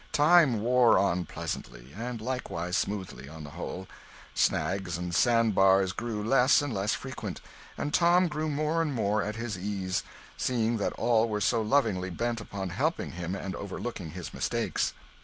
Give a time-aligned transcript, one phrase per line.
[0.13, 3.85] Time wore on pleasantly, and likewise smoothly, on the whole.
[4.33, 7.39] Snags and sandbars grew less and less frequent,
[7.77, 10.01] and Tom grew more and more at his ease,
[10.37, 14.95] seeing that all were so lovingly bent upon helping him and overlooking his mistakes.